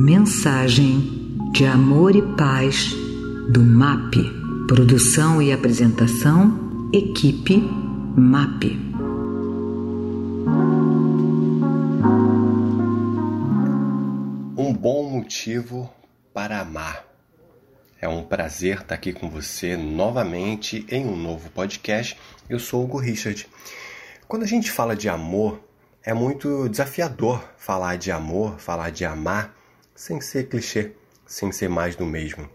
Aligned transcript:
Mensagem 0.00 1.36
de 1.50 1.66
amor 1.66 2.14
e 2.14 2.22
paz 2.36 2.94
do 3.50 3.60
MAP. 3.60 4.14
Produção 4.68 5.42
e 5.42 5.52
apresentação, 5.52 6.88
equipe 6.94 7.56
MAP. 8.16 8.78
Um 14.56 14.72
bom 14.72 15.10
motivo 15.10 15.92
para 16.32 16.60
amar. 16.60 17.04
É 18.00 18.08
um 18.08 18.22
prazer 18.22 18.82
estar 18.82 18.94
aqui 18.94 19.12
com 19.12 19.28
você 19.28 19.76
novamente 19.76 20.86
em 20.88 21.06
um 21.06 21.16
novo 21.16 21.50
podcast. 21.50 22.16
Eu 22.48 22.60
sou 22.60 22.84
Hugo 22.84 22.98
Richard. 22.98 23.48
Quando 24.28 24.44
a 24.44 24.46
gente 24.46 24.70
fala 24.70 24.94
de 24.94 25.08
amor, 25.08 25.60
é 26.04 26.14
muito 26.14 26.68
desafiador 26.68 27.42
falar 27.56 27.96
de 27.96 28.12
amor, 28.12 28.60
falar 28.60 28.90
de 28.90 29.04
amar, 29.04 29.57
sem 29.98 30.20
ser 30.20 30.48
clichê, 30.48 30.92
sem 31.26 31.50
ser 31.50 31.68
mais 31.68 31.96
do 31.96 32.06
mesmo. 32.06 32.48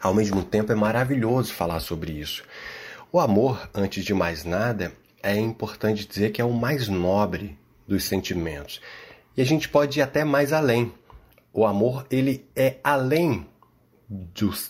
Ao 0.00 0.12
mesmo 0.12 0.42
tempo, 0.42 0.72
é 0.72 0.74
maravilhoso 0.74 1.54
falar 1.54 1.78
sobre 1.78 2.10
isso. 2.10 2.42
O 3.12 3.20
amor, 3.20 3.70
antes 3.72 4.04
de 4.04 4.12
mais 4.12 4.44
nada, 4.44 4.92
é 5.22 5.36
importante 5.36 6.04
dizer 6.04 6.32
que 6.32 6.40
é 6.40 6.44
o 6.44 6.52
mais 6.52 6.88
nobre 6.88 7.56
dos 7.86 8.02
sentimentos. 8.02 8.80
E 9.36 9.40
a 9.40 9.44
gente 9.44 9.68
pode 9.68 10.00
ir 10.00 10.02
até 10.02 10.24
mais 10.24 10.52
além. 10.52 10.92
O 11.52 11.64
amor, 11.64 12.08
ele 12.10 12.44
é 12.56 12.78
além 12.82 13.46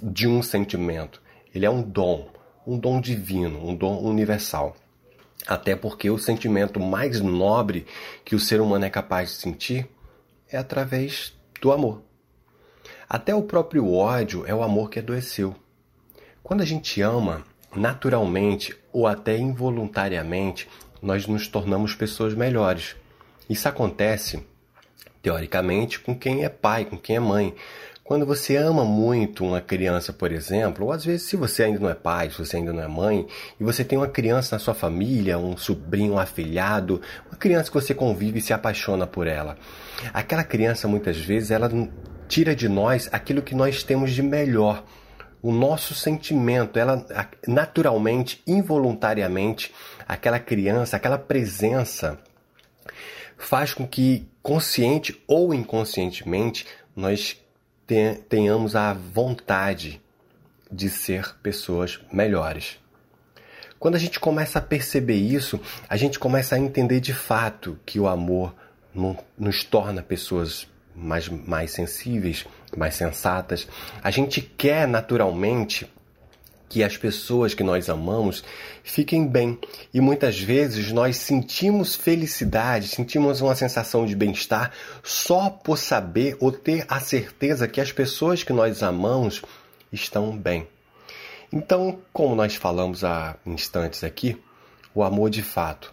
de 0.03 0.29
um 0.29 0.43
sentimento. 0.43 1.23
Ele 1.55 1.65
é 1.65 1.71
um 1.71 1.81
dom, 1.81 2.29
um 2.67 2.79
dom 2.79 3.01
divino, 3.01 3.67
um 3.67 3.75
dom 3.75 3.99
universal. 4.03 4.77
Até 5.47 5.75
porque 5.75 6.11
o 6.11 6.19
sentimento 6.19 6.79
mais 6.79 7.23
nobre 7.23 7.87
que 8.27 8.37
o 8.37 8.41
ser 8.41 8.61
humano 8.61 8.85
é 8.85 8.91
capaz 8.91 9.31
de 9.31 9.37
sentir 9.37 9.89
é 10.51 10.59
através 10.59 11.33
do 11.65 11.73
amor. 11.73 12.03
Até 13.09 13.35
o 13.35 13.43
próprio 13.43 13.91
ódio 13.91 14.45
é 14.47 14.55
o 14.55 14.63
amor 14.63 14.91
que 14.91 14.99
adoeceu. 14.99 15.57
Quando 16.43 16.61
a 16.61 16.67
gente 16.67 17.01
ama, 17.01 17.43
naturalmente 17.75 18.77
ou 18.93 19.07
até 19.07 19.39
involuntariamente, 19.39 20.69
nós 21.01 21.27
nos 21.27 21.49
tornamos 21.49 21.95
pessoas 21.95 22.35
melhores. 22.35 22.95
Isso 23.49 23.67
acontece, 23.67 24.47
teoricamente, 25.23 26.01
com 26.01 26.15
quem 26.15 26.45
é 26.45 26.51
pai, 26.51 26.85
com 26.85 26.99
quem 26.99 27.17
é 27.17 27.21
mãe. 27.21 27.55
Quando 28.05 28.27
você 28.27 28.55
ama 28.55 28.85
muito 28.85 29.47
uma 29.47 29.63
criança, 29.63 30.13
por 30.13 30.31
exemplo, 30.31 30.85
ou 30.85 30.93
às 30.93 31.07
vezes 31.07 31.23
se 31.27 31.37
você 31.37 31.63
ainda 31.63 31.81
não 31.81 31.89
é 31.89 31.95
pai, 31.95 32.31
se 32.31 32.37
você 32.37 32.59
ainda 32.59 32.71
não 32.71 32.83
é 32.83 32.87
mãe, 32.87 33.27
e 33.59 33.65
você 33.65 33.83
tem 33.83 33.97
uma 33.97 34.07
criança 34.07 34.55
na 34.55 34.59
sua 34.59 34.75
família, 34.75 35.39
um 35.39 35.57
sobrinho, 35.57 36.13
um 36.13 36.19
afilhado, 36.19 37.01
uma 37.27 37.39
criança 37.39 37.71
que 37.71 37.81
você 37.81 37.95
convive 37.95 38.41
e 38.41 38.43
se 38.43 38.53
apaixona 38.53 39.07
por 39.07 39.27
ela. 39.27 39.57
Aquela 40.13 40.45
criança 40.45 40.87
muitas 40.87 41.17
vezes 41.17 41.51
ela 41.51 41.71
tira 42.29 42.55
de 42.55 42.69
nós 42.69 43.09
aquilo 43.11 43.41
que 43.41 43.55
nós 43.55 43.83
temos 43.83 44.11
de 44.13 44.23
melhor, 44.23 44.85
o 45.41 45.51
nosso 45.51 45.95
sentimento, 45.95 46.79
ela 46.79 47.07
naturalmente, 47.49 48.43
involuntariamente, 48.47 49.73
aquela 50.07 50.39
criança, 50.39 50.97
aquela 50.97 51.19
presença 51.19 52.19
faz 53.37 53.73
com 53.73 53.87
que 53.87 54.29
consciente 54.43 55.23
ou 55.27 55.55
inconscientemente 55.55 56.67
nós 56.97 57.44
tenhamos 58.29 58.75
a 58.75 58.93
vontade 58.93 60.01
de 60.71 60.89
ser 60.89 61.35
pessoas 61.43 62.01
melhores. 62.13 62.79
Quando 63.79 63.97
a 63.97 63.99
gente 63.99 64.19
começa 64.19 64.59
a 64.59 64.63
perceber 64.63 65.17
isso, 65.17 65.61
a 65.89 65.97
gente 65.97 66.19
começa 66.19 66.55
a 66.55 66.59
entender 66.59 67.01
de 67.01 67.13
fato 67.13 67.79
que 67.85 68.01
o 68.01 68.09
amor 68.09 68.55
nos 69.39 69.65
torna 69.65 70.03
pessoas 70.03 70.67
mais, 70.95 71.29
mais 71.29 71.73
sensíveis, 71.73 72.47
mais 72.77 72.95
sensatas. 72.95 73.69
A 74.03 74.11
gente 74.11 74.41
quer 74.41 74.89
naturalmente 74.89 75.87
que 76.69 76.83
as 76.83 76.97
pessoas 76.97 77.55
que 77.55 77.63
nós 77.63 77.89
amamos 77.89 78.43
fiquem 78.83 79.27
bem. 79.27 79.59
E 79.93 80.01
muitas 80.01 80.41
vezes 80.41 80.91
nós 80.93 81.17
sentimos 81.17 81.95
felicidade, 81.95 82.89
sentimos 82.89 83.41
uma 83.41 83.55
sensação 83.55 84.07
de 84.07 84.17
bem-estar 84.17 84.73
só 85.03 85.51
por 85.51 85.79
saber 85.79 86.37
ou 86.41 86.51
ter 86.51 86.85
a 86.89 87.01
certeza 87.01 87.69
que 87.69 87.81
as 87.81 87.93
pessoas 87.93 88.43
que 88.43 88.53
nós 88.53 88.83
amamos 88.83 89.43
estão 89.93 90.37
bem. 90.37 90.67
Então, 91.53 92.01
como 92.13 92.35
nós 92.35 92.57
falamos 92.57 93.05
há 93.05 93.37
instantes 93.47 94.03
aqui, 94.03 94.37
o 94.95 95.03
amor 95.03 95.31
de 95.31 95.43
fato 95.43 95.93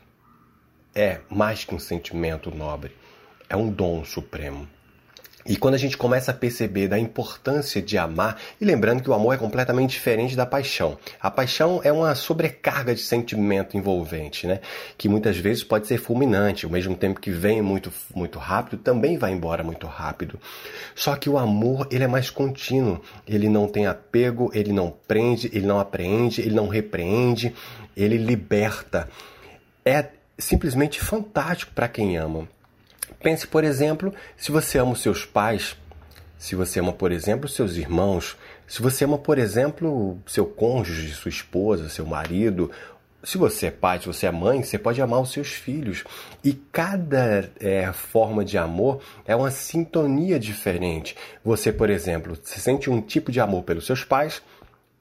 é 0.95 1.21
mais 1.29 1.63
que 1.63 1.75
um 1.75 1.79
sentimento 1.79 2.49
nobre, 2.49 2.95
é 3.47 3.55
um 3.55 3.69
dom 3.69 4.03
supremo. 4.03 4.67
E 5.45 5.55
quando 5.55 5.75
a 5.75 5.77
gente 5.77 5.97
começa 5.97 6.31
a 6.31 6.33
perceber 6.33 6.87
da 6.87 6.99
importância 6.99 7.81
de 7.81 7.97
amar, 7.97 8.37
e 8.59 8.65
lembrando 8.65 9.01
que 9.01 9.09
o 9.09 9.13
amor 9.13 9.33
é 9.33 9.37
completamente 9.37 9.91
diferente 9.91 10.35
da 10.35 10.45
paixão. 10.45 10.97
A 11.19 11.31
paixão 11.31 11.81
é 11.83 11.91
uma 11.91 12.13
sobrecarga 12.15 12.93
de 12.93 13.01
sentimento 13.01 13.77
envolvente, 13.77 14.47
né? 14.47 14.59
Que 14.97 15.09
muitas 15.09 15.37
vezes 15.37 15.63
pode 15.63 15.87
ser 15.87 15.97
fulminante, 15.97 16.65
ao 16.65 16.71
mesmo 16.71 16.95
tempo 16.95 17.19
que 17.19 17.31
vem 17.31 17.61
muito, 17.61 17.91
muito 18.13 18.39
rápido, 18.39 18.77
também 18.81 19.17
vai 19.17 19.31
embora 19.31 19.63
muito 19.63 19.87
rápido. 19.87 20.39
Só 20.95 21.15
que 21.15 21.29
o 21.29 21.37
amor, 21.37 21.87
ele 21.91 22.03
é 22.03 22.07
mais 22.07 22.29
contínuo. 22.29 23.01
Ele 23.27 23.49
não 23.49 23.67
tem 23.67 23.87
apego, 23.87 24.51
ele 24.53 24.71
não 24.71 24.93
prende, 25.07 25.49
ele 25.53 25.65
não 25.65 25.79
apreende, 25.79 26.41
ele 26.41 26.55
não 26.55 26.67
repreende, 26.67 27.53
ele 27.95 28.17
liberta. 28.17 29.09
É 29.83 30.09
simplesmente 30.37 30.99
fantástico 30.99 31.71
para 31.73 31.87
quem 31.87 32.17
ama. 32.17 32.47
Pense, 33.21 33.47
por 33.47 33.63
exemplo, 33.63 34.13
se 34.35 34.51
você 34.51 34.77
ama 34.77 34.93
os 34.93 35.01
seus 35.01 35.25
pais, 35.25 35.75
se 36.37 36.55
você 36.55 36.79
ama, 36.79 36.91
por 36.91 37.11
exemplo, 37.11 37.47
seus 37.47 37.75
irmãos, 37.75 38.35
se 38.67 38.81
você 38.81 39.05
ama, 39.05 39.17
por 39.17 39.37
exemplo, 39.37 40.17
seu 40.25 40.45
cônjuge, 40.45 41.13
sua 41.13 41.29
esposa, 41.29 41.87
seu 41.87 42.05
marido, 42.05 42.71
se 43.23 43.37
você 43.37 43.67
é 43.67 43.71
pai, 43.71 43.99
se 43.99 44.07
você 44.07 44.25
é 44.25 44.31
mãe, 44.31 44.63
você 44.63 44.79
pode 44.79 45.01
amar 45.01 45.21
os 45.21 45.31
seus 45.31 45.49
filhos. 45.49 46.03
E 46.43 46.53
cada 46.53 47.51
é, 47.59 47.91
forma 47.93 48.43
de 48.43 48.57
amor 48.57 49.01
é 49.25 49.35
uma 49.35 49.51
sintonia 49.51 50.39
diferente. 50.39 51.15
Você, 51.43 51.71
por 51.71 51.89
exemplo, 51.89 52.35
se 52.41 52.59
sente 52.59 52.89
um 52.89 53.01
tipo 53.01 53.31
de 53.31 53.39
amor 53.39 53.63
pelos 53.63 53.85
seus 53.85 54.03
pais, 54.03 54.41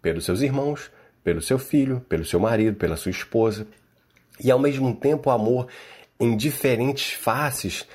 pelos 0.03 0.27
seus 0.27 0.43
irmãos, 0.43 0.91
pelo 1.25 1.41
seu 1.41 1.59
filho, 1.59 2.05
pelo 2.09 2.25
seu 2.25 2.39
marido, 2.39 2.77
pela 2.77 2.97
sua 2.97 3.11
esposa. 3.11 3.67
E 4.39 4.51
ao 4.51 4.59
mesmo 4.59 4.95
tempo, 4.95 5.31
o 5.31 5.33
amor 5.33 5.69
em 6.19 6.37
diferentes 6.37 7.13
faces, 7.13 7.87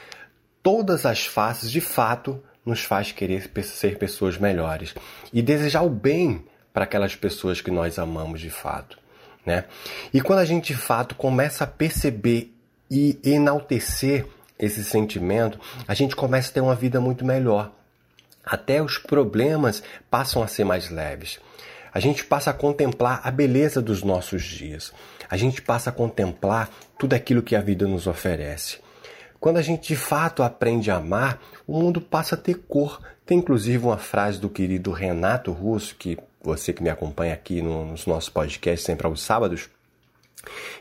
todas 0.65 1.05
as 1.05 1.27
faces 1.27 1.69
de 1.69 1.79
fato 1.79 2.43
nos 2.65 2.83
faz 2.83 3.11
querer 3.11 3.51
ser 3.63 3.99
pessoas 3.99 4.39
melhores 4.39 4.95
e 5.31 5.39
desejar 5.39 5.83
o 5.83 5.89
bem 5.91 6.43
para 6.73 6.85
aquelas 6.85 7.15
pessoas 7.15 7.61
que 7.61 7.69
nós 7.69 7.99
amamos 7.99 8.41
de 8.41 8.49
fato, 8.49 8.97
né? 9.45 9.65
E 10.11 10.19
quando 10.19 10.39
a 10.39 10.45
gente 10.45 10.73
de 10.73 10.79
fato 10.79 11.13
começa 11.13 11.65
a 11.65 11.67
perceber 11.67 12.51
e 12.89 13.19
enaltecer 13.23 14.25
esse 14.57 14.83
sentimento, 14.83 15.59
a 15.87 15.93
gente 15.93 16.15
começa 16.15 16.49
a 16.49 16.53
ter 16.55 16.61
uma 16.61 16.73
vida 16.73 16.99
muito 16.99 17.23
melhor. 17.23 17.71
Até 18.43 18.81
os 18.81 18.97
problemas 18.97 19.83
passam 20.09 20.41
a 20.41 20.47
ser 20.47 20.63
mais 20.63 20.89
leves. 20.89 21.39
A 21.93 21.99
gente 21.99 22.25
passa 22.25 22.49
a 22.49 22.53
contemplar 22.55 23.21
a 23.23 23.29
beleza 23.29 23.83
dos 23.83 24.01
nossos 24.01 24.43
dias. 24.43 24.91
A 25.29 25.37
gente 25.37 25.61
passa 25.61 25.91
a 25.91 25.93
contemplar 25.93 26.71
tudo 26.97 27.13
aquilo 27.13 27.43
que 27.43 27.55
a 27.55 27.61
vida 27.61 27.87
nos 27.87 28.07
oferece. 28.07 28.83
Quando 29.45 29.57
a 29.57 29.61
gente 29.61 29.89
de 29.89 29.95
fato 29.95 30.41
aprende 30.41 30.89
a 30.89 30.95
amar, 30.95 31.39
o 31.67 31.79
mundo 31.79 32.01
passa 32.01 32.33
a 32.33 32.37
ter 32.37 32.55
cor. 32.67 32.99
Tem 33.23 33.37
inclusive 33.37 33.85
uma 33.85 33.99
frase 33.99 34.39
do 34.39 34.49
querido 34.49 34.91
Renato 34.91 35.51
Russo, 35.51 35.95
que 35.99 36.17
você 36.41 36.73
que 36.73 36.81
me 36.81 36.89
acompanha 36.89 37.35
aqui 37.35 37.61
nos 37.61 38.07
nossos 38.07 38.27
podcasts 38.27 38.83
sempre 38.83 39.05
aos 39.05 39.21
sábados, 39.21 39.69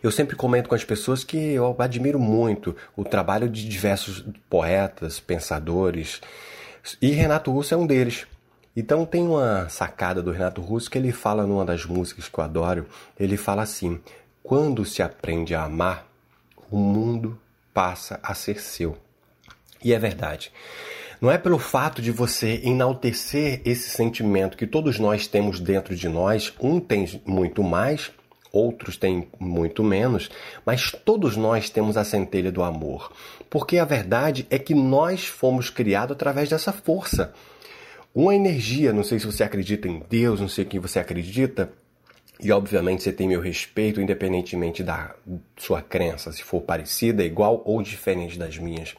eu 0.03 0.11
sempre 0.11 0.35
comento 0.35 0.71
com 0.71 0.75
as 0.75 0.83
pessoas 0.83 1.23
que 1.23 1.37
eu 1.37 1.77
admiro 1.79 2.19
muito 2.19 2.75
o 2.97 3.05
trabalho 3.05 3.51
de 3.51 3.69
diversos 3.69 4.25
poetas, 4.49 5.21
pensadores, 5.21 6.23
e 7.03 7.11
Renato 7.11 7.53
Russo 7.53 7.75
é 7.75 7.77
um 7.77 7.87
deles. 7.87 8.27
Então 8.75 9.05
tem 9.05 9.29
uma 9.29 9.69
sacada 9.69 10.23
do 10.23 10.33
Renato 10.33 10.63
Russo 10.63 10.91
que 10.91 10.97
ele 10.97 11.13
fala 11.13 11.47
numa 11.47 11.67
das 11.67 11.85
músicas 11.85 12.31
que 12.31 12.39
eu 12.39 12.45
adoro. 12.45 12.87
Ele 13.21 13.37
fala 13.37 13.61
assim: 13.61 14.01
quando 14.43 14.87
se 14.87 15.03
aprende 15.03 15.55
a 15.55 15.65
amar, 15.65 16.07
o 16.71 16.79
mundo 16.79 17.39
passa 17.75 18.21
a 18.23 18.33
ser 18.33 18.61
seu. 18.61 18.97
E 19.83 19.93
é 19.93 19.99
verdade. 19.99 20.51
Não 21.21 21.31
é 21.31 21.37
pelo 21.37 21.59
fato 21.59 22.01
de 22.01 22.11
você 22.11 22.61
enaltecer 22.65 23.61
esse 23.65 23.91
sentimento 23.91 24.57
que 24.57 24.67
todos 24.67 24.99
nós 24.99 25.27
temos 25.27 25.61
dentro 25.61 25.95
de 25.95 26.09
nós, 26.09 26.53
um 26.61 26.81
tem 26.81 27.21
muito 27.27 27.63
mais, 27.63 28.11
outros 28.53 28.97
têm 28.97 29.29
muito 29.39 29.83
menos, 29.83 30.31
mas 30.65 30.93
todos 31.05 31.37
nós 31.37 31.69
temos 31.69 31.97
a 31.97 32.05
centelha 32.05 32.53
do 32.53 32.63
amor. 32.63 33.13
Porque 33.51 33.79
a 33.79 33.85
verdade 33.85 34.47
é 34.49 34.59
que 34.59 34.75
nós 34.75 35.27
fomos 35.27 35.69
criados 35.69 36.15
através 36.15 36.49
dessa 36.49 36.73
força 36.73 37.35
uma 38.15 38.35
energia, 38.35 38.93
não 38.93 39.03
sei 39.03 39.19
se 39.19 39.27
você 39.27 39.43
acredita 39.43 39.89
em 39.89 40.01
Deus, 40.09 40.41
não 40.41 40.49
sei 40.49 40.65
quem 40.65 40.79
você 40.79 41.01
acredita, 41.01 41.73
e 42.41 42.51
obviamente 42.53 43.03
você 43.03 43.13
tem 43.13 43.29
meu 43.29 43.41
respeito, 43.41 44.01
independentemente 44.01 44.83
da 44.83 45.15
sua 45.57 45.81
crença, 45.81 46.33
se 46.33 46.43
for 46.43 46.61
parecida, 46.61 47.25
igual 47.25 47.63
ou 47.65 47.83
diferente 47.83 48.39
das 48.39 48.59
minhas. 48.59 48.95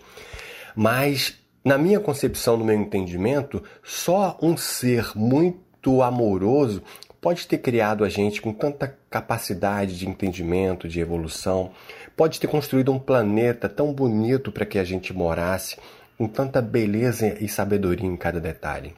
Mas 0.75 1.37
na 1.63 1.77
minha 1.77 1.99
concepção, 1.99 2.57
no 2.57 2.65
meu 2.65 2.75
entendimento, 2.75 3.63
só 3.83 4.37
um 4.41 4.55
ser 4.55 5.11
muito 5.15 6.01
amoroso 6.01 6.83
pode 7.19 7.47
ter 7.47 7.57
criado 7.57 8.05
a 8.05 8.09
gente 8.09 8.39
com 8.39 8.53
tanta 8.53 8.95
capacidade 9.09 9.97
de 9.97 10.07
entendimento, 10.07 10.87
de 10.87 10.99
evolução, 10.99 11.71
pode 12.15 12.39
ter 12.39 12.45
construído 12.45 12.91
um 12.91 12.99
planeta 12.99 13.67
tão 13.67 13.91
bonito 13.91 14.51
para 14.51 14.63
que 14.63 14.77
a 14.77 14.83
gente 14.83 15.11
morasse, 15.11 15.75
com 16.19 16.27
tanta 16.27 16.61
beleza 16.61 17.35
e 17.41 17.49
sabedoria 17.49 18.07
em 18.07 18.15
cada 18.15 18.39
detalhe. 18.39 18.93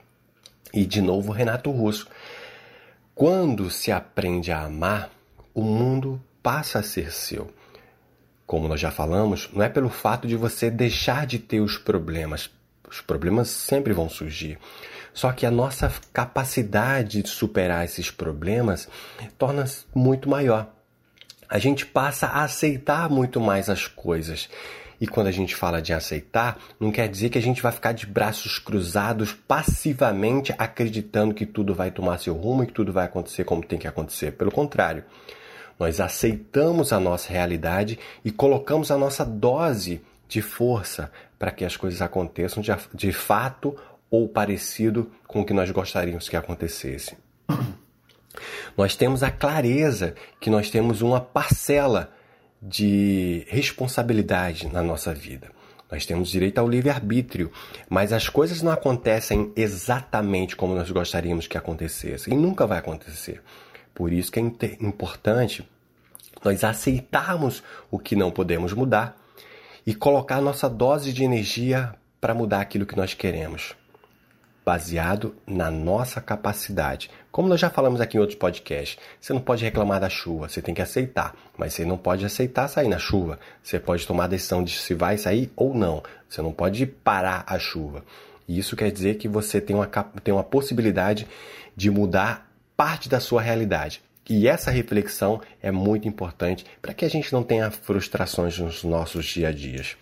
E 0.73 0.85
de 0.85 1.01
novo, 1.01 1.31
Renato 1.31 1.71
Russo. 1.71 2.09
Quando 3.17 3.71
se 3.71 3.91
aprende 3.91 4.51
a 4.51 4.61
amar, 4.61 5.09
o 5.51 5.63
mundo 5.63 6.21
passa 6.43 6.77
a 6.77 6.83
ser 6.83 7.11
seu. 7.11 7.51
Como 8.45 8.67
nós 8.67 8.79
já 8.79 8.91
falamos, 8.91 9.49
não 9.51 9.63
é 9.63 9.69
pelo 9.69 9.89
fato 9.89 10.27
de 10.27 10.35
você 10.35 10.69
deixar 10.69 11.25
de 11.25 11.39
ter 11.39 11.59
os 11.59 11.79
problemas. 11.79 12.47
Os 12.87 13.01
problemas 13.01 13.47
sempre 13.49 13.91
vão 13.91 14.07
surgir. 14.07 14.59
Só 15.15 15.31
que 15.31 15.47
a 15.47 15.51
nossa 15.51 15.91
capacidade 16.13 17.23
de 17.23 17.27
superar 17.27 17.85
esses 17.85 18.11
problemas 18.11 18.87
torna-se 19.35 19.85
muito 19.95 20.29
maior. 20.29 20.67
A 21.49 21.57
gente 21.57 21.87
passa 21.87 22.27
a 22.27 22.43
aceitar 22.43 23.09
muito 23.09 23.41
mais 23.41 23.67
as 23.67 23.87
coisas. 23.87 24.47
E 24.99 25.07
quando 25.07 25.27
a 25.27 25.31
gente 25.31 25.55
fala 25.55 25.81
de 25.81 25.93
aceitar, 25.93 26.57
não 26.79 26.91
quer 26.91 27.07
dizer 27.07 27.29
que 27.29 27.37
a 27.37 27.41
gente 27.41 27.61
vai 27.61 27.71
ficar 27.71 27.91
de 27.91 28.05
braços 28.05 28.57
cruzados 28.57 29.31
passivamente 29.31 30.53
acreditando 30.57 31.33
que 31.33 31.45
tudo 31.45 31.75
vai 31.75 31.91
tomar 31.91 32.17
seu 32.19 32.33
rumo 32.33 32.63
e 32.63 32.67
que 32.67 32.73
tudo 32.73 32.91
vai 32.91 33.05
acontecer 33.05 33.43
como 33.43 33.63
tem 33.63 33.77
que 33.77 33.87
acontecer. 33.87 34.31
Pelo 34.31 34.51
contrário, 34.51 35.03
nós 35.79 35.99
aceitamos 35.99 36.91
a 36.91 36.99
nossa 36.99 37.31
realidade 37.31 37.99
e 38.25 38.31
colocamos 38.31 38.89
a 38.89 38.97
nossa 38.97 39.23
dose 39.23 40.01
de 40.27 40.41
força 40.41 41.11
para 41.37 41.51
que 41.51 41.63
as 41.63 41.77
coisas 41.77 42.01
aconteçam 42.01 42.61
de, 42.61 42.71
de 42.93 43.11
fato 43.11 43.75
ou 44.09 44.27
parecido 44.27 45.11
com 45.27 45.41
o 45.41 45.45
que 45.45 45.53
nós 45.53 45.69
gostaríamos 45.69 46.27
que 46.27 46.35
acontecesse. 46.35 47.17
Nós 48.77 48.95
temos 48.95 49.23
a 49.23 49.31
clareza 49.31 50.13
que 50.39 50.51
nós 50.51 50.69
temos 50.69 51.01
uma 51.01 51.19
parcela 51.19 52.13
de 52.61 53.45
responsabilidade 53.47 54.67
na 54.67 54.81
nossa 54.81 55.13
vida. 55.13 55.51
Nós 55.89 56.05
temos 56.05 56.29
direito 56.29 56.57
ao 56.57 56.67
livre-arbítrio, 56.67 57.51
mas 57.89 58.11
as 58.11 58.27
coisas 58.27 58.61
não 58.61 58.71
acontecem 58.71 59.53
exatamente 59.55 60.55
como 60.55 60.75
nós 60.75 60.91
gostaríamos 60.91 61.47
que 61.47 61.57
acontecessem 61.57 62.33
e 62.33 62.37
nunca 62.37 62.67
vai 62.67 62.79
acontecer. 62.79 63.41
Por 63.93 64.11
isso 64.11 64.31
que 64.31 64.39
é 64.39 64.43
importante 64.81 65.67
nós 66.43 66.63
aceitarmos 66.63 67.63
o 67.89 67.97
que 67.97 68.15
não 68.15 68.31
podemos 68.31 68.73
mudar 68.73 69.17
e 69.85 69.95
colocar 69.95 70.41
nossa 70.41 70.69
dose 70.69 71.13
de 71.13 71.23
energia 71.23 71.95
para 72.19 72.33
mudar 72.33 72.59
aquilo 72.59 72.85
que 72.85 72.97
nós 72.97 73.13
queremos 73.13 73.75
baseado 74.67 75.33
na 75.47 75.71
nossa 75.71 76.19
capacidade. 76.19 77.09
Como 77.37 77.47
nós 77.47 77.59
já 77.59 77.69
falamos 77.69 78.01
aqui 78.01 78.17
em 78.17 78.19
outros 78.19 78.35
podcasts, 78.35 78.97
você 79.21 79.31
não 79.31 79.39
pode 79.39 79.63
reclamar 79.63 79.99
da 79.99 80.09
chuva, 80.09 80.49
você 80.49 80.59
tem 80.59 80.73
que 80.73 80.81
aceitar, 80.81 81.35
mas 81.55 81.71
você 81.71 81.85
não 81.85 81.95
pode 81.95 82.25
aceitar 82.25 82.67
sair 82.67 82.87
na 82.87 82.97
chuva. 82.97 83.37
Você 83.61 83.79
pode 83.79 84.07
tomar 84.07 84.23
a 84.23 84.29
decisão 84.29 84.63
de 84.63 84.71
se 84.71 84.95
vai 84.95 85.19
sair 85.19 85.51
ou 85.55 85.71
não. 85.71 86.01
Você 86.27 86.41
não 86.41 86.51
pode 86.51 86.87
parar 86.87 87.43
a 87.45 87.59
chuva. 87.59 88.03
E 88.47 88.57
isso 88.57 88.75
quer 88.75 88.91
dizer 88.91 89.17
que 89.17 89.27
você 89.27 89.61
tem 89.61 89.75
uma, 89.75 89.85
tem 89.85 90.33
uma 90.33 90.43
possibilidade 90.43 91.27
de 91.75 91.91
mudar 91.91 92.51
parte 92.75 93.07
da 93.07 93.19
sua 93.19 93.39
realidade. 93.39 94.01
E 94.27 94.47
essa 94.47 94.71
reflexão 94.71 95.39
é 95.61 95.69
muito 95.69 96.07
importante 96.07 96.65
para 96.81 96.91
que 96.91 97.05
a 97.05 97.09
gente 97.09 97.31
não 97.31 97.43
tenha 97.43 97.69
frustrações 97.69 98.57
nos 98.57 98.83
nossos 98.83 99.27
dia 99.27 99.49
a 99.49 99.51
dias. 99.51 99.95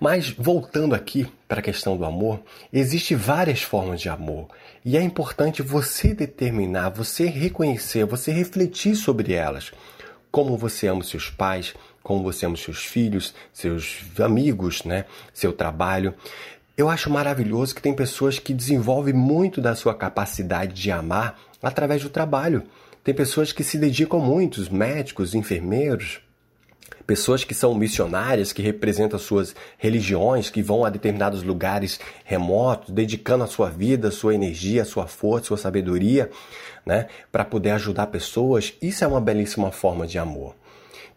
Mas 0.00 0.30
voltando 0.30 0.94
aqui 0.94 1.26
para 1.46 1.60
a 1.60 1.62
questão 1.62 1.96
do 1.96 2.04
amor, 2.04 2.40
existem 2.72 3.16
várias 3.16 3.62
formas 3.62 4.00
de 4.00 4.08
amor 4.08 4.48
e 4.84 4.96
é 4.96 5.02
importante 5.02 5.62
você 5.62 6.12
determinar, 6.12 6.90
você 6.90 7.26
reconhecer, 7.26 8.04
você 8.04 8.32
refletir 8.32 8.96
sobre 8.96 9.32
elas. 9.32 9.72
Como 10.30 10.56
você 10.56 10.88
ama 10.88 11.02
seus 11.02 11.30
pais, 11.30 11.74
como 12.02 12.22
você 12.22 12.44
ama 12.44 12.56
seus 12.56 12.84
filhos, 12.84 13.34
seus 13.52 14.02
amigos, 14.18 14.84
né? 14.84 15.06
seu 15.32 15.52
trabalho. 15.52 16.14
Eu 16.76 16.90
acho 16.90 17.08
maravilhoso 17.08 17.74
que 17.74 17.80
tem 17.80 17.94
pessoas 17.94 18.38
que 18.38 18.52
desenvolvem 18.52 19.14
muito 19.14 19.60
da 19.60 19.74
sua 19.74 19.94
capacidade 19.94 20.74
de 20.74 20.90
amar 20.90 21.38
através 21.62 22.02
do 22.02 22.10
trabalho. 22.10 22.64
Tem 23.04 23.14
pessoas 23.14 23.52
que 23.52 23.62
se 23.62 23.78
dedicam 23.78 24.18
muito, 24.18 24.60
médicos, 24.74 25.34
enfermeiros, 25.34 26.20
pessoas 27.06 27.44
que 27.44 27.54
são 27.54 27.74
missionárias, 27.74 28.52
que 28.52 28.62
representam 28.62 29.18
suas 29.18 29.54
religiões, 29.76 30.50
que 30.50 30.62
vão 30.62 30.84
a 30.84 30.90
determinados 30.90 31.42
lugares 31.42 32.00
remotos, 32.24 32.90
dedicando 32.90 33.44
a 33.44 33.46
sua 33.46 33.70
vida, 33.70 34.08
a 34.08 34.12
sua 34.12 34.34
energia, 34.34 34.82
a 34.82 34.86
sua 34.86 35.06
força, 35.06 35.46
a 35.46 35.48
sua 35.48 35.58
sabedoria, 35.58 36.30
né, 36.84 37.06
para 37.30 37.44
poder 37.44 37.70
ajudar 37.70 38.06
pessoas. 38.08 38.74
Isso 38.80 39.04
é 39.04 39.06
uma 39.06 39.20
belíssima 39.20 39.70
forma 39.70 40.06
de 40.06 40.18
amor. 40.18 40.54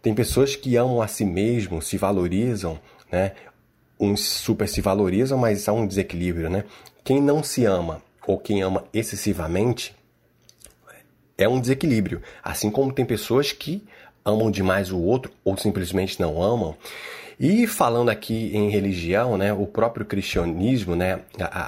Tem 0.00 0.14
pessoas 0.14 0.54
que 0.54 0.76
amam 0.76 1.02
a 1.02 1.08
si 1.08 1.24
mesmo, 1.24 1.82
se 1.82 1.96
valorizam, 1.96 2.78
né? 3.10 3.32
Uns 3.98 4.20
super 4.20 4.68
se 4.68 4.80
valorizam, 4.80 5.36
mas 5.36 5.68
há 5.68 5.72
um 5.72 5.86
desequilíbrio, 5.86 6.48
né? 6.48 6.64
Quem 7.02 7.20
não 7.20 7.42
se 7.42 7.64
ama 7.64 8.00
ou 8.24 8.38
quem 8.38 8.62
ama 8.62 8.84
excessivamente 8.94 9.96
é 11.36 11.48
um 11.48 11.60
desequilíbrio. 11.60 12.20
Assim 12.42 12.70
como 12.70 12.92
tem 12.92 13.06
pessoas 13.06 13.52
que 13.52 13.86
amam 14.28 14.50
demais 14.50 14.92
o 14.92 14.98
outro 14.98 15.32
ou 15.44 15.56
simplesmente 15.56 16.20
não 16.20 16.42
amam. 16.42 16.76
E 17.40 17.66
falando 17.68 18.08
aqui 18.08 18.50
em 18.52 18.68
religião, 18.68 19.38
né, 19.38 19.52
o 19.52 19.64
próprio 19.64 20.04
cristianismo, 20.04 20.96
né, 20.96 21.20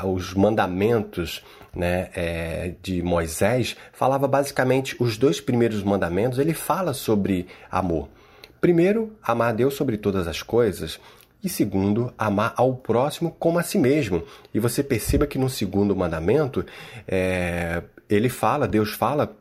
os 0.05 0.35
mandamentos 0.35 1.45
né, 1.73 2.11
é, 2.15 2.73
de 2.83 3.01
Moisés 3.03 3.77
falava 3.93 4.27
basicamente 4.27 4.97
os 4.99 5.17
dois 5.17 5.41
primeiros 5.41 5.83
mandamentos. 5.83 6.39
Ele 6.41 6.55
fala 6.55 6.93
sobre 6.93 7.47
amor. 7.71 8.09
Primeiro, 8.61 9.13
amar 9.23 9.51
a 9.51 9.53
Deus 9.53 9.75
sobre 9.75 9.97
todas 9.97 10.27
as 10.27 10.43
coisas. 10.43 10.99
E 11.43 11.49
segundo, 11.49 12.13
amar 12.19 12.53
ao 12.57 12.75
próximo 12.75 13.35
como 13.39 13.59
a 13.59 13.63
si 13.63 13.79
mesmo. 13.79 14.25
E 14.53 14.59
você 14.59 14.83
perceba 14.83 15.27
que 15.27 15.39
no 15.39 15.49
segundo 15.49 15.95
mandamento, 15.95 16.67
é, 17.07 17.83
ele 18.09 18.29
fala, 18.29 18.67
Deus 18.67 18.91
fala 18.91 19.35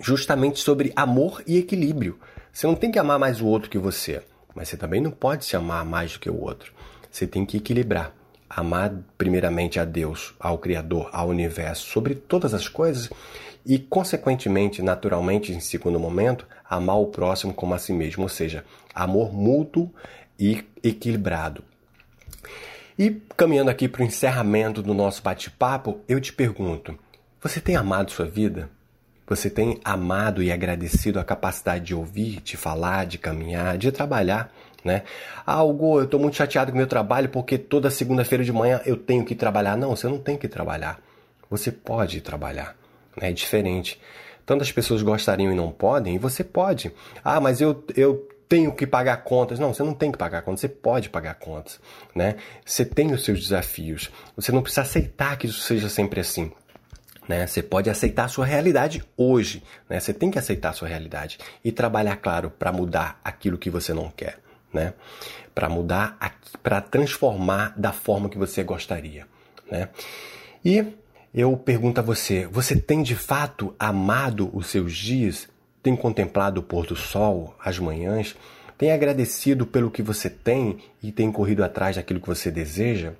justamente 0.00 0.60
sobre 0.60 0.92
amor 0.94 1.42
e 1.46 1.56
equilíbrio. 1.56 2.18
Você 2.52 2.66
não 2.66 2.74
tem 2.74 2.92
que 2.92 2.98
amar 2.98 3.18
mais 3.18 3.40
o 3.40 3.46
outro 3.46 3.70
que 3.70 3.78
você, 3.78 4.22
mas 4.54 4.68
você 4.68 4.76
também 4.76 5.00
não 5.00 5.10
pode 5.10 5.46
se 5.46 5.56
amar 5.56 5.86
mais 5.86 6.12
do 6.12 6.18
que 6.18 6.28
o 6.28 6.38
outro. 6.38 6.70
Você 7.10 7.26
tem 7.26 7.46
que 7.46 7.56
equilibrar. 7.56 8.12
Amar 8.48 8.92
primeiramente 9.16 9.80
a 9.80 9.84
Deus, 9.86 10.34
ao 10.38 10.58
Criador, 10.58 11.08
ao 11.12 11.28
universo, 11.28 11.86
sobre 11.86 12.14
todas 12.14 12.52
as 12.52 12.68
coisas 12.68 13.08
e, 13.64 13.78
consequentemente, 13.78 14.82
naturalmente, 14.82 15.50
em 15.50 15.60
segundo 15.60 15.98
momento, 15.98 16.46
amar 16.68 16.98
o 17.00 17.06
próximo 17.06 17.54
como 17.54 17.72
a 17.72 17.78
si 17.78 17.94
mesmo, 17.94 18.24
ou 18.24 18.28
seja, 18.28 18.62
amor 18.94 19.32
mútuo 19.32 19.90
e 20.38 20.62
equilibrado. 20.82 21.64
E 22.98 23.10
caminhando 23.34 23.70
aqui 23.70 23.88
para 23.88 24.02
o 24.02 24.04
encerramento 24.04 24.82
do 24.82 24.92
nosso 24.92 25.22
bate-papo, 25.22 26.00
eu 26.06 26.20
te 26.20 26.34
pergunto: 26.34 26.98
você 27.40 27.58
tem 27.58 27.76
amado 27.76 28.12
sua 28.12 28.26
vida? 28.26 28.68
Você 29.34 29.48
tem 29.48 29.80
amado 29.84 30.42
e 30.42 30.52
agradecido 30.52 31.18
a 31.18 31.24
capacidade 31.24 31.86
de 31.86 31.94
ouvir, 31.94 32.40
de 32.42 32.56
falar, 32.56 33.06
de 33.06 33.16
caminhar, 33.16 33.78
de 33.78 33.90
trabalhar, 33.90 34.52
né? 34.84 35.02
Algo, 35.46 35.98
eu 35.98 36.04
estou 36.04 36.20
muito 36.20 36.36
chateado 36.36 36.70
com 36.70 36.76
o 36.76 36.78
meu 36.78 36.86
trabalho 36.86 37.28
porque 37.28 37.56
toda 37.56 37.90
segunda-feira 37.90 38.44
de 38.44 38.52
manhã 38.52 38.80
eu 38.84 38.96
tenho 38.96 39.24
que 39.24 39.34
trabalhar. 39.34 39.76
Não, 39.76 39.96
você 39.96 40.06
não 40.06 40.18
tem 40.18 40.36
que 40.36 40.48
trabalhar. 40.48 41.00
Você 41.48 41.72
pode 41.72 42.20
trabalhar. 42.20 42.76
Né? 43.16 43.30
É 43.30 43.32
diferente. 43.32 43.98
Tantas 44.44 44.70
pessoas 44.70 45.02
gostariam 45.02 45.52
e 45.52 45.54
não 45.54 45.70
podem, 45.70 46.16
e 46.16 46.18
você 46.18 46.42
pode. 46.42 46.92
Ah, 47.24 47.40
mas 47.40 47.60
eu, 47.60 47.84
eu 47.96 48.28
tenho 48.48 48.70
que 48.74 48.86
pagar 48.86 49.18
contas. 49.24 49.58
Não, 49.58 49.72
você 49.72 49.82
não 49.82 49.94
tem 49.94 50.12
que 50.12 50.18
pagar 50.18 50.42
contas, 50.42 50.60
você 50.60 50.68
pode 50.68 51.08
pagar 51.08 51.34
contas, 51.36 51.80
né? 52.14 52.36
Você 52.66 52.84
tem 52.84 53.12
os 53.12 53.24
seus 53.24 53.40
desafios. 53.40 54.10
Você 54.36 54.52
não 54.52 54.60
precisa 54.60 54.82
aceitar 54.82 55.38
que 55.38 55.46
isso 55.46 55.60
seja 55.60 55.88
sempre 55.88 56.20
assim. 56.20 56.52
Né? 57.28 57.46
Você 57.46 57.62
pode 57.62 57.88
aceitar 57.88 58.24
a 58.24 58.28
sua 58.28 58.44
realidade 58.44 59.02
hoje. 59.16 59.62
Né? 59.88 60.00
Você 60.00 60.12
tem 60.12 60.30
que 60.30 60.38
aceitar 60.38 60.70
a 60.70 60.72
sua 60.72 60.88
realidade 60.88 61.38
e 61.64 61.70
trabalhar, 61.70 62.16
claro, 62.16 62.50
para 62.50 62.72
mudar 62.72 63.20
aquilo 63.24 63.58
que 63.58 63.70
você 63.70 63.92
não 63.94 64.10
quer. 64.10 64.38
Né? 64.72 64.94
Para 65.54 65.68
mudar, 65.68 66.18
para 66.62 66.80
transformar 66.80 67.74
da 67.76 67.92
forma 67.92 68.28
que 68.28 68.38
você 68.38 68.62
gostaria. 68.62 69.26
Né? 69.70 69.88
E 70.64 70.84
eu 71.34 71.56
pergunto 71.56 72.00
a 72.00 72.02
você: 72.02 72.46
você 72.46 72.76
tem 72.76 73.02
de 73.02 73.14
fato 73.14 73.74
amado 73.78 74.50
os 74.54 74.66
seus 74.68 74.94
dias? 74.94 75.48
Tem 75.82 75.96
contemplado 75.96 76.60
o 76.60 76.62
pôr 76.62 76.86
do 76.86 76.94
sol, 76.94 77.56
as 77.62 77.78
manhãs? 77.78 78.36
Tem 78.78 78.92
agradecido 78.92 79.66
pelo 79.66 79.90
que 79.90 80.02
você 80.02 80.30
tem 80.30 80.78
e 81.02 81.10
tem 81.12 81.30
corrido 81.30 81.64
atrás 81.64 81.96
daquilo 81.96 82.20
que 82.20 82.26
você 82.26 82.50
deseja? 82.50 83.12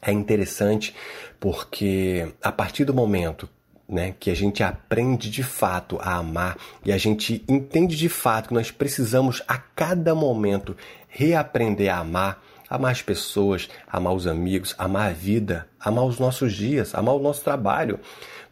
É 0.00 0.12
interessante 0.12 0.94
porque 1.38 2.32
a 2.42 2.52
partir 2.52 2.84
do 2.84 2.94
momento 2.94 3.48
né, 3.88 4.14
que 4.18 4.30
a 4.30 4.34
gente 4.34 4.62
aprende 4.62 5.28
de 5.28 5.42
fato 5.42 5.98
a 6.00 6.14
amar 6.14 6.56
e 6.84 6.92
a 6.92 6.96
gente 6.96 7.44
entende 7.46 7.96
de 7.96 8.08
fato 8.08 8.48
que 8.48 8.54
nós 8.54 8.70
precisamos 8.70 9.42
a 9.46 9.58
cada 9.58 10.14
momento 10.14 10.76
reaprender 11.08 11.92
a 11.92 11.98
amar, 11.98 12.42
amar 12.70 12.92
as 12.92 13.02
pessoas, 13.02 13.68
amar 13.86 14.14
os 14.14 14.26
amigos, 14.26 14.74
amar 14.78 15.10
a 15.10 15.12
vida, 15.12 15.68
amar 15.78 16.04
os 16.04 16.18
nossos 16.18 16.54
dias, 16.54 16.94
amar 16.94 17.14
o 17.14 17.20
nosso 17.20 17.42
trabalho, 17.42 18.00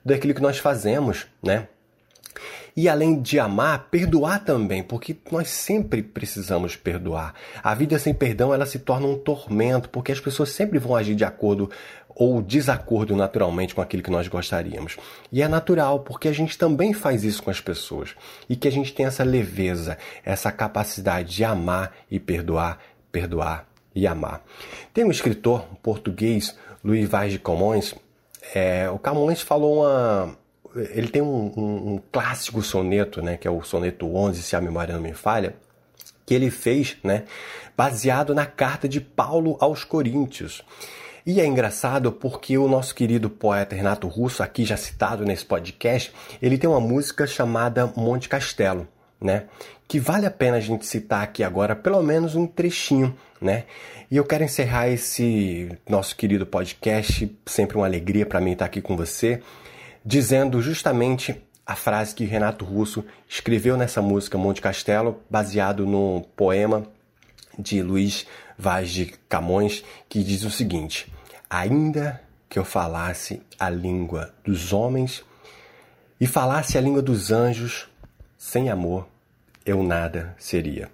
daquilo 0.04 0.34
que 0.34 0.42
nós 0.42 0.58
fazemos, 0.58 1.26
né? 1.42 1.68
E 2.76 2.88
além 2.88 3.20
de 3.20 3.38
amar, 3.38 3.88
perdoar 3.90 4.44
também, 4.44 4.82
porque 4.82 5.16
nós 5.30 5.48
sempre 5.48 6.02
precisamos 6.02 6.76
perdoar. 6.76 7.34
A 7.62 7.74
vida 7.74 7.98
sem 7.98 8.14
perdão 8.14 8.54
ela 8.54 8.66
se 8.66 8.78
torna 8.78 9.06
um 9.06 9.18
tormento, 9.18 9.88
porque 9.88 10.12
as 10.12 10.20
pessoas 10.20 10.50
sempre 10.50 10.78
vão 10.78 10.94
agir 10.94 11.14
de 11.14 11.24
acordo 11.24 11.70
ou 12.08 12.42
desacordo 12.42 13.16
naturalmente 13.16 13.74
com 13.74 13.80
aquilo 13.80 14.02
que 14.02 14.10
nós 14.10 14.28
gostaríamos. 14.28 14.96
E 15.32 15.42
é 15.42 15.48
natural, 15.48 16.00
porque 16.00 16.28
a 16.28 16.32
gente 16.32 16.56
também 16.58 16.92
faz 16.92 17.24
isso 17.24 17.42
com 17.42 17.50
as 17.50 17.60
pessoas. 17.60 18.14
E 18.48 18.56
que 18.56 18.68
a 18.68 18.72
gente 18.72 18.92
tem 18.92 19.06
essa 19.06 19.24
leveza, 19.24 19.96
essa 20.24 20.52
capacidade 20.52 21.34
de 21.34 21.44
amar 21.44 21.92
e 22.10 22.20
perdoar, 22.20 22.78
perdoar 23.10 23.66
e 23.94 24.06
amar. 24.06 24.44
Tem 24.92 25.04
um 25.04 25.10
escritor 25.10 25.66
português, 25.82 26.56
Luiz 26.84 27.08
Vaz 27.08 27.32
de 27.32 27.38
Camões, 27.38 27.94
é, 28.54 28.88
o 28.90 28.98
Camões 28.98 29.40
falou 29.40 29.80
uma, 29.80 30.36
ele 30.74 31.08
tem 31.08 31.22
um, 31.22 31.52
um, 31.56 31.94
um, 31.94 32.00
clássico 32.12 32.62
soneto, 32.62 33.22
né, 33.22 33.36
que 33.36 33.46
é 33.46 33.50
o 33.50 33.62
soneto 33.62 34.14
11, 34.14 34.42
se 34.42 34.56
a 34.56 34.60
memória 34.60 34.94
não 34.94 35.02
me 35.02 35.12
falha, 35.12 35.54
que 36.24 36.34
ele 36.34 36.50
fez, 36.50 36.96
né, 37.02 37.24
baseado 37.76 38.34
na 38.34 38.46
carta 38.46 38.88
de 38.88 39.00
Paulo 39.00 39.56
aos 39.60 39.84
Coríntios. 39.84 40.62
E 41.26 41.40
é 41.40 41.46
engraçado 41.46 42.10
porque 42.12 42.56
o 42.56 42.68
nosso 42.68 42.94
querido 42.94 43.28
poeta 43.28 43.76
Renato 43.76 44.08
Russo, 44.08 44.42
aqui 44.42 44.64
já 44.64 44.76
citado 44.76 45.24
nesse 45.24 45.44
podcast, 45.44 46.12
ele 46.40 46.56
tem 46.56 46.68
uma 46.68 46.80
música 46.80 47.26
chamada 47.26 47.86
Monte 47.94 48.28
Castelo, 48.28 48.88
né? 49.20 49.44
Que 49.86 50.00
vale 50.00 50.24
a 50.24 50.30
pena 50.30 50.56
a 50.56 50.60
gente 50.60 50.86
citar 50.86 51.22
aqui 51.22 51.42
agora, 51.44 51.76
pelo 51.76 52.02
menos 52.02 52.34
um 52.34 52.46
trechinho, 52.46 53.14
né? 53.40 53.64
E 54.10 54.16
eu 54.16 54.24
quero 54.24 54.44
encerrar 54.44 54.88
esse 54.88 55.70
nosso 55.88 56.16
querido 56.16 56.46
podcast, 56.46 57.30
sempre 57.46 57.76
uma 57.76 57.86
alegria 57.86 58.24
para 58.24 58.40
mim 58.40 58.52
estar 58.52 58.64
aqui 58.64 58.80
com 58.80 58.96
você, 58.96 59.42
dizendo 60.04 60.60
justamente 60.60 61.42
a 61.66 61.76
frase 61.76 62.14
que 62.14 62.24
Renato 62.24 62.64
Russo 62.64 63.04
escreveu 63.28 63.76
nessa 63.76 64.02
música 64.02 64.36
Monte 64.36 64.60
Castelo, 64.60 65.20
baseado 65.28 65.86
no 65.86 66.26
poema 66.34 66.84
de 67.58 67.82
Luiz 67.82 68.26
Vaz 68.58 68.90
de 68.90 69.06
Camões, 69.28 69.84
que 70.08 70.22
diz 70.22 70.44
o 70.44 70.50
seguinte: 70.50 71.12
Ainda 71.48 72.20
que 72.48 72.58
eu 72.58 72.64
falasse 72.64 73.42
a 73.58 73.70
língua 73.70 74.34
dos 74.44 74.72
homens 74.72 75.24
e 76.20 76.26
falasse 76.26 76.76
a 76.76 76.80
língua 76.80 77.00
dos 77.00 77.30
anjos, 77.30 77.88
sem 78.36 78.68
amor 78.68 79.06
eu 79.64 79.82
nada 79.82 80.34
seria. 80.38 80.90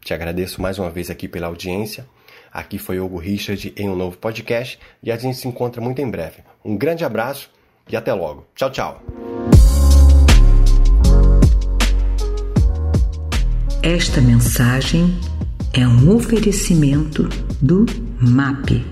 Te 0.00 0.14
agradeço 0.14 0.60
mais 0.60 0.78
uma 0.78 0.90
vez 0.90 1.10
aqui 1.10 1.26
pela 1.26 1.46
audiência. 1.46 2.06
Aqui 2.54 2.78
foi 2.78 3.00
Hugo 3.00 3.18
Richard 3.18 3.74
em 3.76 3.88
um 3.90 3.96
novo 3.96 4.16
podcast 4.16 4.78
e 5.02 5.10
a 5.10 5.16
gente 5.16 5.36
se 5.36 5.48
encontra 5.48 5.82
muito 5.82 6.00
em 6.00 6.08
breve. 6.08 6.36
Um 6.64 6.76
grande 6.76 7.04
abraço 7.04 7.50
e 7.90 7.96
até 7.96 8.14
logo. 8.14 8.46
Tchau, 8.54 8.70
tchau. 8.70 9.02
Esta 13.82 14.20
mensagem 14.20 15.18
é 15.72 15.84
um 15.84 16.14
oferecimento 16.14 17.28
do 17.60 17.86
MAP 18.20 18.84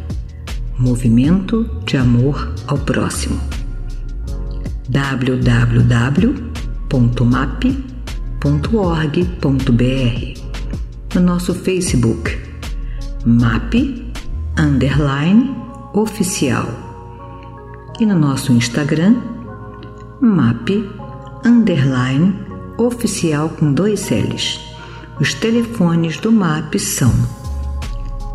Movimento 0.76 1.62
de 1.84 1.96
Amor 1.96 2.52
ao 2.66 2.76
Próximo. 2.78 3.40
www.map.org.br 4.88 5.54
No 11.14 11.20
nosso 11.20 11.54
Facebook 11.54 12.51
MAP 13.24 14.12
Underline 14.58 15.54
Oficial 15.94 16.66
e 18.00 18.06
no 18.06 18.18
nosso 18.18 18.52
Instagram 18.52 19.14
MAP 20.20 20.70
Underline 21.44 22.34
Oficial 22.78 23.50
com 23.50 23.72
dois 23.72 24.10
L's. 24.10 24.58
Os 25.20 25.34
telefones 25.34 26.16
do 26.16 26.32
MAP 26.32 26.80
são 26.80 27.12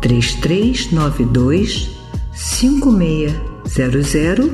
3392 0.00 1.90
5600 2.32 4.50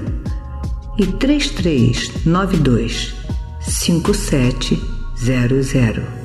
e 0.99 1.07
3392 1.07 3.14
5700. 3.61 6.24